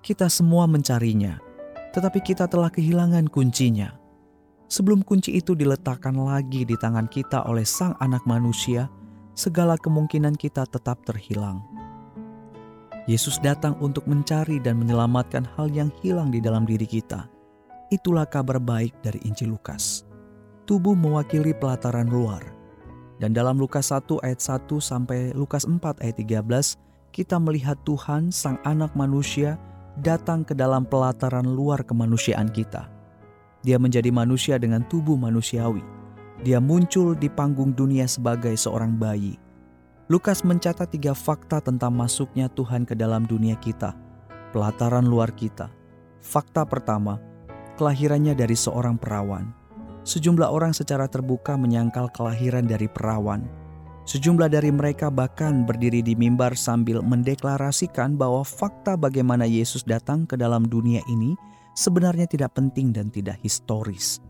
[0.00, 1.36] Kita semua mencarinya,
[1.92, 3.92] tetapi kita telah kehilangan kuncinya.
[4.68, 8.88] Sebelum kunci itu diletakkan lagi di tangan kita oleh Sang Anak Manusia,
[9.36, 11.60] segala kemungkinan kita tetap terhilang.
[13.08, 17.24] Yesus datang untuk mencari dan menyelamatkan hal yang hilang di dalam diri kita.
[17.88, 20.07] Itulah kabar baik dari Injil Lukas.
[20.68, 22.44] Tubuh mewakili pelataran luar.
[23.16, 26.76] Dan dalam Lukas 1 ayat 1 sampai Lukas 4 ayat 13,
[27.10, 29.56] kita melihat Tuhan Sang Anak Manusia
[30.04, 32.92] datang ke dalam pelataran luar kemanusiaan kita.
[33.64, 35.80] Dia menjadi manusia dengan tubuh manusiawi.
[36.44, 39.48] Dia muncul di panggung dunia sebagai seorang bayi
[40.08, 43.92] Lukas mencatat tiga fakta tentang masuknya Tuhan ke dalam dunia kita,
[44.56, 45.68] pelataran luar kita.
[46.24, 47.20] Fakta pertama,
[47.76, 49.52] kelahirannya dari seorang perawan.
[50.08, 53.44] Sejumlah orang secara terbuka menyangkal kelahiran dari perawan.
[54.08, 60.32] Sejumlah dari mereka bahkan berdiri di mimbar sambil mendeklarasikan bahwa fakta bagaimana Yesus datang ke
[60.40, 61.36] dalam dunia ini
[61.76, 64.24] sebenarnya tidak penting dan tidak historis.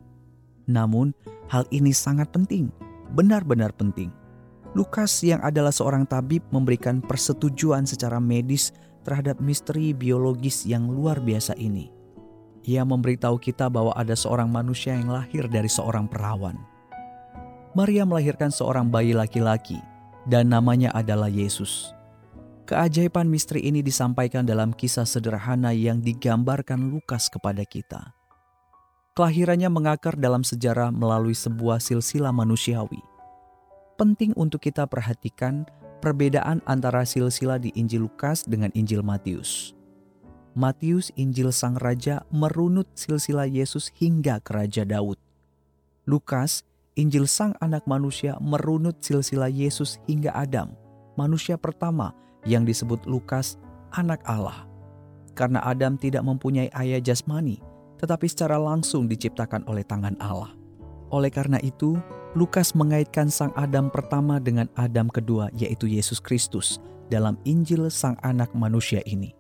[0.67, 1.15] Namun,
[1.47, 2.75] hal ini sangat penting,
[3.15, 4.11] benar-benar penting.
[4.75, 8.75] Lukas yang adalah seorang tabib memberikan persetujuan secara medis
[9.07, 11.98] terhadap misteri biologis yang luar biasa ini.
[12.67, 16.59] Ia memberitahu kita bahwa ada seorang manusia yang lahir dari seorang perawan.
[17.77, 19.79] Maria melahirkan seorang bayi laki-laki
[20.27, 21.95] dan namanya adalah Yesus.
[22.69, 28.13] Keajaiban misteri ini disampaikan dalam kisah sederhana yang digambarkan Lukas kepada kita.
[29.17, 33.01] Kelahirannya mengakar dalam sejarah melalui sebuah silsilah manusiawi–
[33.99, 35.67] penting untuk kita perhatikan
[35.99, 39.75] perbedaan antara silsilah di Injil Lukas dengan Injil Matius.
[40.57, 45.21] Matius Injil Sang Raja merunut silsilah Yesus hingga ke Raja Daud.
[46.09, 46.65] Lukas
[46.99, 50.75] Injil Sang Anak Manusia merunut silsilah Yesus hingga Adam,
[51.15, 52.11] manusia pertama
[52.43, 53.55] yang disebut Lukas
[53.95, 54.67] anak Allah.
[55.39, 57.63] Karena Adam tidak mempunyai ayah jasmani,
[58.03, 60.51] tetapi secara langsung diciptakan oleh tangan Allah.
[61.15, 61.95] Oleh karena itu,
[62.35, 68.51] Lukas mengaitkan Sang Adam pertama dengan Adam kedua, yaitu Yesus Kristus, dalam Injil Sang Anak
[68.59, 69.38] Manusia ini.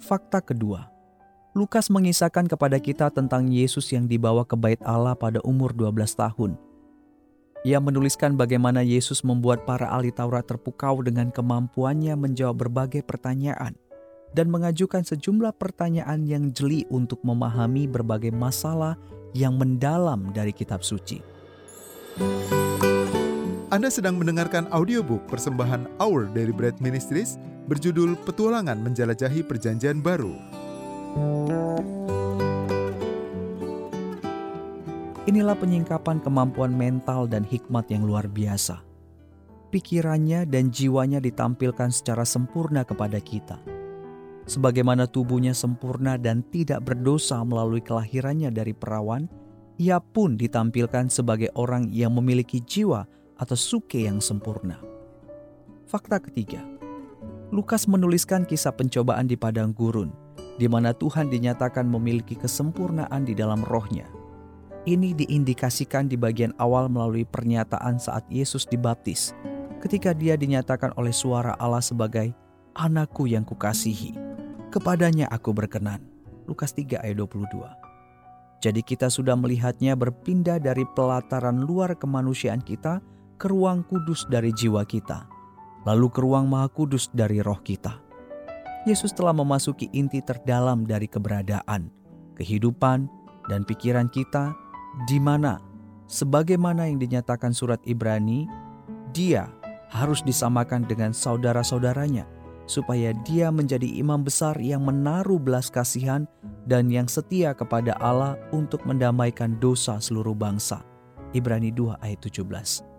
[0.00, 0.88] Fakta kedua,
[1.52, 6.56] Lukas mengisahkan kepada kita tentang Yesus yang dibawa ke Bait Allah pada umur 12 tahun.
[7.68, 13.76] Ia menuliskan bagaimana Yesus membuat para ahli Taurat terpukau dengan kemampuannya menjawab berbagai pertanyaan
[14.32, 18.96] dan mengajukan sejumlah pertanyaan yang jeli untuk memahami berbagai masalah
[19.36, 21.20] yang mendalam dari kitab suci.
[23.68, 27.36] Anda sedang mendengarkan audiobook persembahan Hour dari Bread Ministries
[27.70, 30.34] berjudul Petualangan Menjelajahi Perjanjian Baru.
[35.30, 38.82] Inilah penyingkapan kemampuan mental dan hikmat yang luar biasa.
[39.70, 43.62] Pikirannya dan jiwanya ditampilkan secara sempurna kepada kita.
[44.50, 49.30] Sebagaimana tubuhnya sempurna dan tidak berdosa melalui kelahirannya dari perawan,
[49.78, 53.06] ia pun ditampilkan sebagai orang yang memiliki jiwa
[53.38, 54.82] atau suke yang sempurna.
[55.86, 56.66] Fakta ketiga,
[57.50, 60.14] Lukas menuliskan kisah pencobaan di padang gurun,
[60.54, 64.06] di mana Tuhan dinyatakan memiliki kesempurnaan di dalam rohnya.
[64.86, 69.34] Ini diindikasikan di bagian awal melalui pernyataan saat Yesus dibaptis,
[69.82, 72.30] ketika dia dinyatakan oleh suara Allah sebagai
[72.78, 74.14] anakku yang kukasihi.
[74.70, 76.06] Kepadanya aku berkenan.
[76.46, 77.66] Lukas 3 ayat 22.
[78.62, 83.02] Jadi kita sudah melihatnya berpindah dari pelataran luar kemanusiaan kita
[83.42, 85.24] ke ruang kudus dari jiwa kita,
[85.88, 88.00] lalu ke ruang maha kudus dari roh kita.
[88.88, 91.92] Yesus telah memasuki inti terdalam dari keberadaan,
[92.36, 93.08] kehidupan,
[93.52, 94.56] dan pikiran kita
[95.04, 95.60] di mana,
[96.08, 98.48] sebagaimana yang dinyatakan surat Ibrani,
[99.12, 99.52] dia
[99.92, 102.24] harus disamakan dengan saudara-saudaranya
[102.70, 106.30] supaya dia menjadi imam besar yang menaruh belas kasihan
[106.70, 110.86] dan yang setia kepada Allah untuk mendamaikan dosa seluruh bangsa.
[111.34, 112.89] Ibrani 2 ayat 17.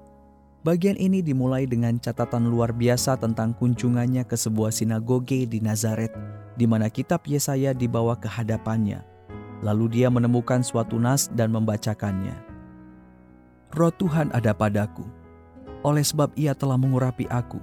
[0.61, 6.13] Bagian ini dimulai dengan catatan luar biasa tentang kunjungannya ke sebuah sinagoge di Nazaret,
[6.53, 9.01] di mana kitab Yesaya dibawa ke hadapannya.
[9.65, 12.37] Lalu dia menemukan suatu nas dan membacakannya.
[13.73, 15.01] Roh Tuhan ada padaku,
[15.81, 17.57] oleh sebab ia telah mengurapi aku,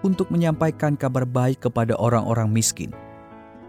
[0.00, 2.96] untuk menyampaikan kabar baik kepada orang-orang miskin.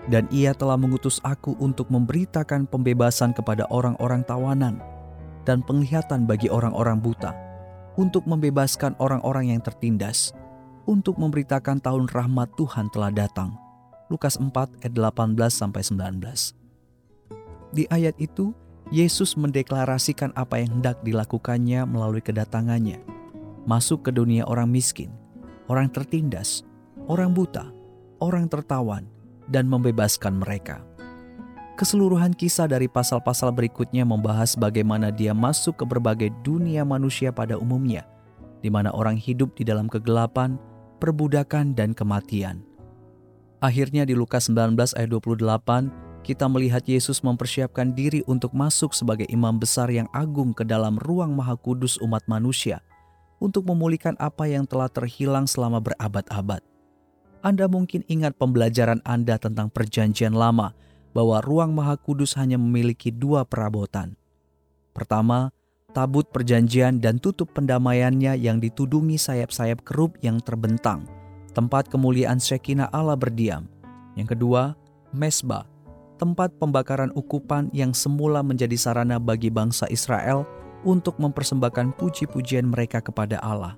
[0.08, 4.80] Dan ia telah mengutus aku untuk memberitakan pembebasan kepada orang-orang tawanan
[5.44, 7.36] dan penglihatan bagi orang-orang buta,
[7.96, 10.34] untuk membebaskan orang-orang yang tertindas,
[10.90, 13.56] untuk memberitakan tahun rahmat Tuhan telah datang.
[14.12, 14.52] Lukas 4
[14.84, 16.54] ayat 18 19.
[17.74, 18.54] Di ayat itu,
[18.94, 23.02] Yesus mendeklarasikan apa yang hendak dilakukannya melalui kedatangannya.
[23.66, 25.10] Masuk ke dunia orang miskin,
[25.66, 26.62] orang tertindas,
[27.10, 27.72] orang buta,
[28.22, 29.08] orang tertawan,
[29.50, 30.84] dan membebaskan mereka.
[31.74, 38.06] Keseluruhan kisah dari pasal-pasal berikutnya membahas bagaimana dia masuk ke berbagai dunia manusia pada umumnya,
[38.62, 40.62] di mana orang hidup di dalam kegelapan,
[41.02, 42.62] perbudakan, dan kematian.
[43.58, 45.90] Akhirnya di Lukas 19 ayat 28,
[46.22, 51.34] kita melihat Yesus mempersiapkan diri untuk masuk sebagai imam besar yang agung ke dalam ruang
[51.34, 52.86] maha kudus umat manusia
[53.42, 56.62] untuk memulihkan apa yang telah terhilang selama berabad-abad.
[57.42, 60.72] Anda mungkin ingat pembelajaran Anda tentang perjanjian lama
[61.14, 64.18] bahwa ruang maha kudus hanya memiliki dua perabotan.
[64.92, 65.54] Pertama,
[65.94, 71.06] tabut perjanjian dan tutup pendamaiannya yang ditudungi sayap-sayap kerub yang terbentang,
[71.54, 73.70] tempat kemuliaan Shekinah Allah berdiam.
[74.18, 74.74] Yang kedua,
[75.14, 75.70] mesbah,
[76.18, 80.46] tempat pembakaran ukupan yang semula menjadi sarana bagi bangsa Israel
[80.84, 83.78] untuk mempersembahkan puji-pujian mereka kepada Allah.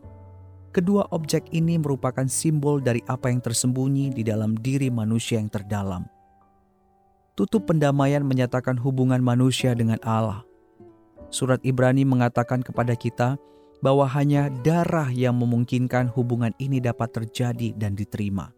[0.75, 6.03] Kedua objek ini merupakan simbol dari apa yang tersembunyi di dalam diri manusia yang terdalam
[7.35, 10.47] tutup pendamaian menyatakan hubungan manusia dengan Allah.
[11.27, 13.35] Surat Ibrani mengatakan kepada kita
[13.83, 18.55] bahwa hanya darah yang memungkinkan hubungan ini dapat terjadi dan diterima.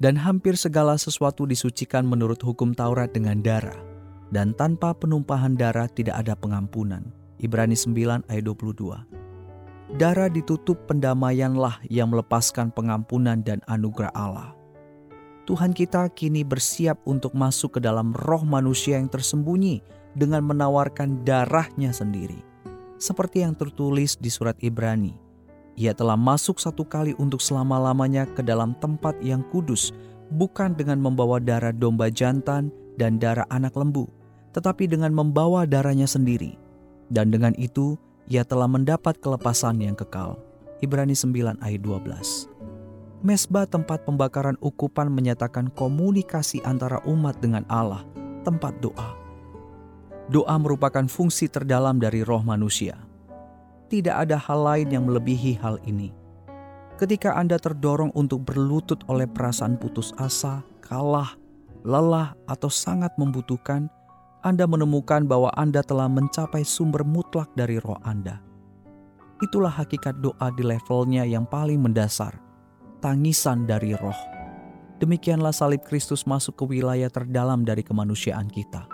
[0.00, 3.78] Dan hampir segala sesuatu disucikan menurut hukum Taurat dengan darah,
[4.34, 7.14] dan tanpa penumpahan darah tidak ada pengampunan.
[7.38, 9.94] Ibrani 9 ayat 22.
[10.00, 14.56] Darah ditutup pendamaianlah yang melepaskan pengampunan dan anugerah Allah.
[15.44, 19.84] Tuhan kita kini bersiap untuk masuk ke dalam roh manusia yang tersembunyi
[20.16, 22.40] dengan menawarkan darahnya sendiri.
[22.96, 25.12] Seperti yang tertulis di surat Ibrani,
[25.76, 29.92] ia telah masuk satu kali untuk selama-lamanya ke dalam tempat yang kudus,
[30.32, 34.08] bukan dengan membawa darah domba jantan dan darah anak lembu,
[34.56, 36.56] tetapi dengan membawa darahnya sendiri.
[37.12, 38.00] Dan dengan itu,
[38.32, 40.40] ia telah mendapat kelepasan yang kekal.
[40.80, 42.53] Ibrani 9 ayat 12.
[43.24, 48.04] Mesbah tempat pembakaran ukupan menyatakan komunikasi antara umat dengan Allah,
[48.44, 49.16] tempat doa.
[50.28, 53.00] Doa merupakan fungsi terdalam dari roh manusia.
[53.88, 56.12] Tidak ada hal lain yang melebihi hal ini.
[57.00, 61.32] Ketika Anda terdorong untuk berlutut oleh perasaan putus asa, kalah,
[61.80, 63.88] lelah, atau sangat membutuhkan,
[64.44, 68.44] Anda menemukan bahwa Anda telah mencapai sumber mutlak dari roh Anda.
[69.40, 72.43] Itulah hakikat doa di levelnya yang paling mendasar
[73.04, 74.16] tangisan dari roh.
[74.96, 78.88] Demikianlah salib Kristus masuk ke wilayah terdalam dari kemanusiaan kita.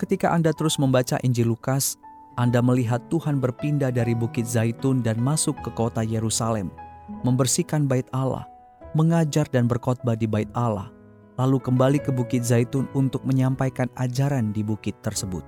[0.00, 2.00] Ketika Anda terus membaca Injil Lukas,
[2.40, 6.72] Anda melihat Tuhan berpindah dari Bukit Zaitun dan masuk ke kota Yerusalem,
[7.20, 8.48] membersihkan bait Allah,
[8.96, 10.88] mengajar dan berkhotbah di bait Allah,
[11.36, 15.44] lalu kembali ke Bukit Zaitun untuk menyampaikan ajaran di bukit tersebut.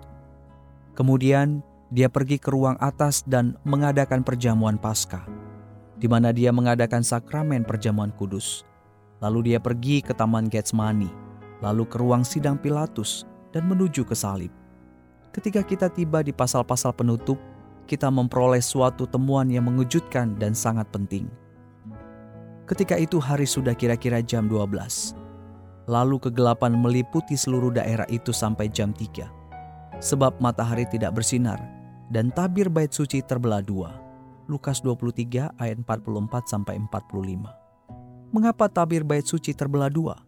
[0.92, 5.43] Kemudian, dia pergi ke ruang atas dan mengadakan perjamuan Paskah
[6.04, 8.60] di mana dia mengadakan sakramen perjamuan kudus.
[9.24, 11.08] Lalu dia pergi ke Taman Getsemani,
[11.64, 13.24] lalu ke ruang sidang Pilatus,
[13.56, 14.52] dan menuju ke salib.
[15.32, 17.40] Ketika kita tiba di pasal-pasal penutup,
[17.88, 21.24] kita memperoleh suatu temuan yang mengejutkan dan sangat penting.
[22.68, 25.16] Ketika itu hari sudah kira-kira jam 12.
[25.88, 30.04] Lalu kegelapan meliputi seluruh daerah itu sampai jam 3.
[30.04, 31.64] Sebab matahari tidak bersinar
[32.12, 34.03] dan tabir bait suci terbelah dua
[34.44, 38.32] Lukas 23 ayat 44 sampai 45.
[38.34, 40.20] Mengapa tabir bait suci terbelah dua?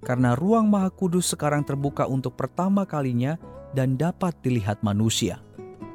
[0.00, 3.36] Karena ruang Maha Kudus sekarang terbuka untuk pertama kalinya
[3.76, 5.44] dan dapat dilihat manusia.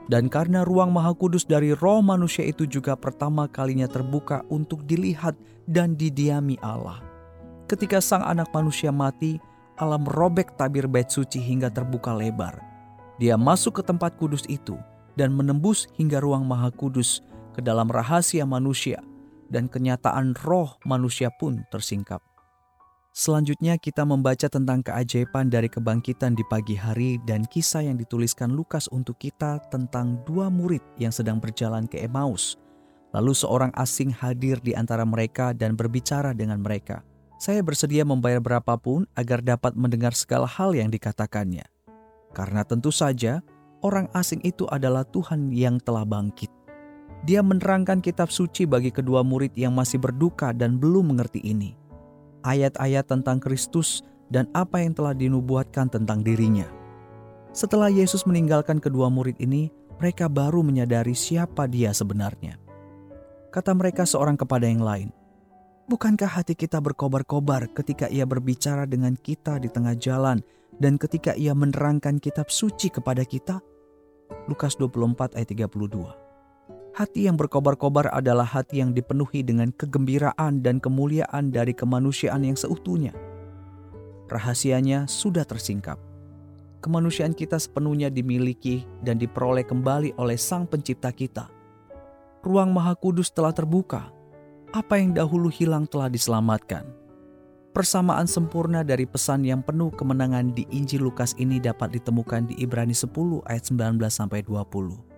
[0.05, 5.33] Dan karena ruang Maha Kudus dari roh manusia itu juga pertama kalinya terbuka untuk dilihat
[5.65, 7.01] dan didiami Allah.
[7.65, 9.41] Ketika sang anak manusia mati,
[9.81, 12.61] Allah merobek tabir bait suci hingga terbuka lebar.
[13.17, 14.77] Dia masuk ke tempat kudus itu
[15.17, 17.25] dan menembus hingga ruang Maha Kudus
[17.55, 18.99] ke dalam rahasia manusia,
[19.47, 22.19] dan kenyataan roh manusia pun tersingkap.
[23.15, 28.91] Selanjutnya kita membaca tentang keajaiban dari kebangkitan di pagi hari dan kisah yang dituliskan Lukas
[28.91, 32.59] untuk kita tentang dua murid yang sedang berjalan ke Emmaus.
[33.15, 37.07] Lalu seorang asing hadir di antara mereka dan berbicara dengan mereka.
[37.39, 41.63] Saya bersedia membayar berapapun agar dapat mendengar segala hal yang dikatakannya.
[42.35, 43.39] Karena tentu saja
[43.79, 46.51] orang asing itu adalah Tuhan yang telah bangkit.
[47.25, 51.73] Dia menerangkan kitab suci bagi kedua murid yang masih berduka dan belum mengerti ini.
[52.45, 56.69] Ayat-ayat tentang Kristus dan apa yang telah dinubuatkan tentang dirinya.
[57.49, 62.61] Setelah Yesus meninggalkan kedua murid ini, mereka baru menyadari siapa dia sebenarnya.
[63.49, 65.09] Kata mereka seorang kepada yang lain,
[65.85, 70.41] Bukankah hati kita berkobar-kobar ketika ia berbicara dengan kita di tengah jalan
[70.81, 73.61] dan ketika ia menerangkan kitab suci kepada kita?
[74.49, 76.24] Lukas 24 ayat 32
[76.95, 83.11] Hati yang berkobar-kobar adalah hati yang dipenuhi dengan kegembiraan dan kemuliaan dari kemanusiaan yang seutuhnya.
[84.31, 85.99] Rahasianya sudah tersingkap.
[86.79, 91.51] Kemanusiaan kita sepenuhnya dimiliki dan diperoleh kembali oleh Sang Pencipta kita.
[92.47, 94.15] Ruang Maha Kudus telah terbuka
[94.71, 96.87] apa yang dahulu hilang telah diselamatkan.
[97.75, 102.95] Persamaan sempurna dari pesan yang penuh kemenangan di Injil Lukas ini dapat ditemukan di Ibrani
[102.95, 105.14] 10 ayat 19 sampai 20.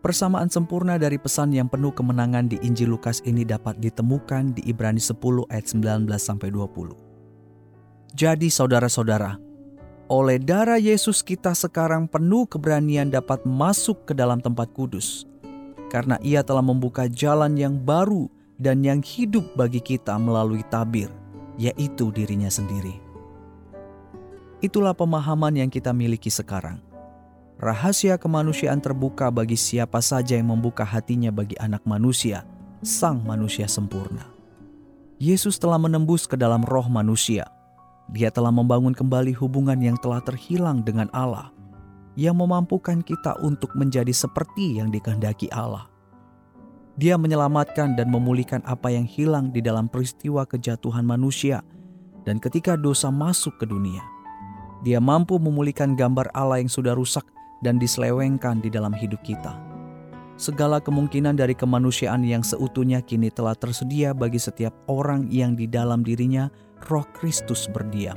[0.00, 4.96] Persamaan sempurna dari pesan yang penuh kemenangan di Injil Lukas ini dapat ditemukan di Ibrani
[4.96, 5.20] 10
[5.52, 8.16] ayat 19 sampai 20.
[8.16, 9.36] Jadi saudara-saudara,
[10.08, 15.28] oleh darah Yesus kita sekarang penuh keberanian dapat masuk ke dalam tempat kudus.
[15.92, 21.12] Karena ia telah membuka jalan yang baru dan yang hidup bagi kita melalui tabir,
[21.60, 22.96] yaitu dirinya sendiri.
[24.64, 26.89] Itulah pemahaman yang kita miliki sekarang.
[27.60, 32.48] Rahasia kemanusiaan terbuka bagi siapa saja yang membuka hatinya bagi anak manusia,
[32.80, 34.24] sang manusia sempurna.
[35.20, 37.44] Yesus telah menembus ke dalam roh manusia.
[38.16, 41.52] Dia telah membangun kembali hubungan yang telah terhilang dengan Allah,
[42.16, 45.84] yang memampukan kita untuk menjadi seperti yang dikehendaki Allah.
[46.96, 51.60] Dia menyelamatkan dan memulihkan apa yang hilang di dalam peristiwa kejatuhan manusia,
[52.24, 54.00] dan ketika dosa masuk ke dunia,
[54.80, 57.28] Dia mampu memulihkan gambar Allah yang sudah rusak
[57.60, 59.56] dan diselewengkan di dalam hidup kita.
[60.40, 66.00] Segala kemungkinan dari kemanusiaan yang seutuhnya kini telah tersedia bagi setiap orang yang di dalam
[66.00, 66.48] dirinya
[66.88, 68.16] Roh Kristus berdiam.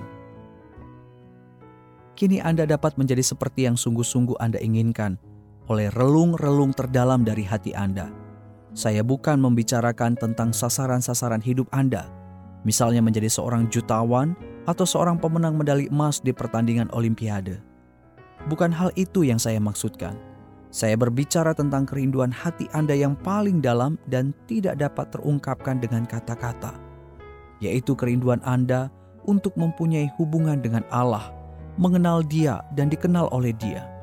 [2.16, 5.20] Kini Anda dapat menjadi seperti yang sungguh-sungguh Anda inginkan
[5.68, 8.24] oleh relung-relung terdalam dari hati Anda
[8.74, 12.10] saya bukan membicarakan tentang sasaran-sasaran hidup Anda,
[12.66, 14.34] misalnya menjadi seorang jutawan
[14.66, 17.62] atau seorang pemenang medali emas di pertandingan Olimpiade.
[18.52, 20.20] Bukan hal itu yang saya maksudkan.
[20.74, 26.74] Saya berbicara tentang kerinduan hati Anda yang paling dalam dan tidak dapat terungkapkan dengan kata-kata,
[27.62, 28.90] yaitu kerinduan Anda
[29.30, 31.30] untuk mempunyai hubungan dengan Allah,
[31.78, 33.94] mengenal Dia, dan dikenal oleh Dia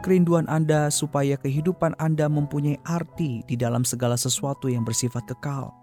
[0.00, 5.74] kerinduan Anda supaya kehidupan Anda mempunyai arti di dalam segala sesuatu yang bersifat kekal.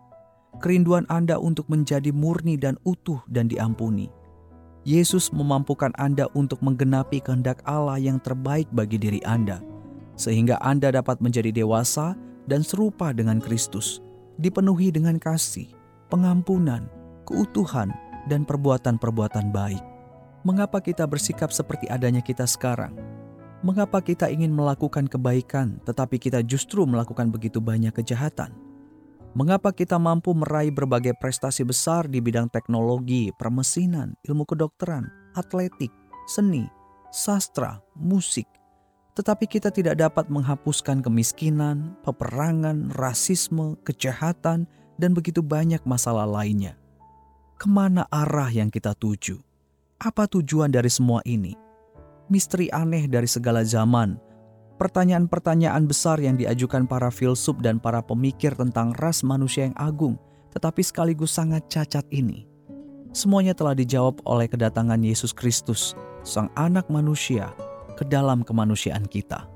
[0.64, 4.08] Kerinduan Anda untuk menjadi murni dan utuh dan diampuni.
[4.86, 9.58] Yesus memampukan Anda untuk menggenapi kehendak Allah yang terbaik bagi diri Anda,
[10.14, 12.14] sehingga Anda dapat menjadi dewasa
[12.46, 13.98] dan serupa dengan Kristus,
[14.38, 15.74] dipenuhi dengan kasih,
[16.14, 16.86] pengampunan,
[17.26, 17.90] keutuhan,
[18.30, 19.82] dan perbuatan-perbuatan baik.
[20.46, 22.94] Mengapa kita bersikap seperti adanya kita sekarang?
[23.66, 28.54] Mengapa kita ingin melakukan kebaikan, tetapi kita justru melakukan begitu banyak kejahatan?
[29.36, 35.92] Mengapa kita mampu meraih berbagai prestasi besar di bidang teknologi, permesinan, ilmu kedokteran, atletik,
[36.24, 36.64] seni,
[37.12, 38.48] sastra, musik,
[39.20, 44.64] tetapi kita tidak dapat menghapuskan kemiskinan, peperangan, rasisme, kejahatan,
[44.96, 46.80] dan begitu banyak masalah lainnya?
[47.60, 49.36] Ke mana arah yang kita tuju?
[50.00, 51.66] Apa tujuan dari semua ini?
[52.28, 54.18] misteri aneh dari segala zaman,
[54.76, 60.20] pertanyaan-pertanyaan besar yang diajukan para filsuf dan para pemikir tentang ras manusia yang agung,
[60.52, 62.48] tetapi sekaligus sangat cacat ini.
[63.16, 65.96] Semuanya telah dijawab oleh kedatangan Yesus Kristus,
[66.28, 67.56] Sang Anak Manusia,
[67.96, 69.48] ke dalam kemanusiaan kita.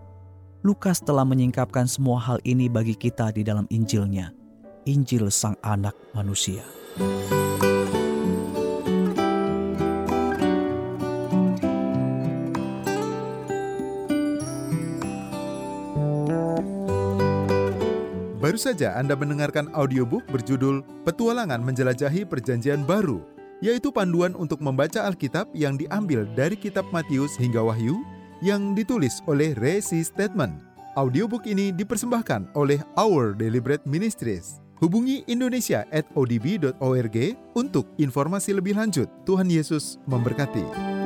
[0.64, 4.32] Lukas telah menyingkapkan semua hal ini bagi kita di dalam Injilnya,
[4.88, 6.64] Injil Sang Anak Manusia.
[18.50, 23.22] Baru saja Anda mendengarkan audiobook berjudul Petualangan Menjelajahi Perjanjian Baru,
[23.62, 28.02] yaitu panduan untuk membaca Alkitab yang diambil dari kitab Matius hingga Wahyu
[28.42, 30.66] yang ditulis oleh Resi Statement.
[30.98, 34.66] Audiobook ini dipersembahkan oleh Our Deliberate Ministries.
[34.82, 37.18] Hubungi Indonesia at odb.org
[37.54, 39.06] untuk informasi lebih lanjut.
[39.30, 40.98] Tuhan Yesus memberkati.